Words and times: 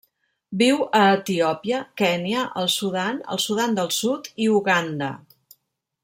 Viu 0.59 0.79
a 0.99 1.01
Etiòpia, 1.17 1.81
Kenya, 2.03 2.45
el 2.63 2.71
Sudan, 2.79 3.19
el 3.35 3.41
Sudan 3.47 3.77
del 3.81 3.91
Sud 4.01 4.31
i 4.47 4.53
Uganda. 4.61 5.11